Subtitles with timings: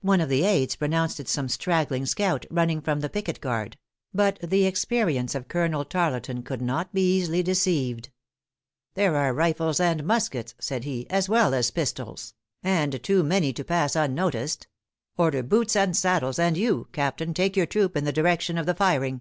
[0.00, 3.76] One of the aids pronounced it some straggling scout, running from the picket guard;
[4.12, 8.10] but the experience of Colonel Tarleton could not be easily deceived.
[8.94, 13.62] "There are rifles and muskets," said he, "as well as pistols; and too many to
[13.62, 14.66] pass unnoticed.
[15.16, 18.74] Order boots and saddles, and you Captain, take your troop in the direction of the
[18.74, 19.20] firing."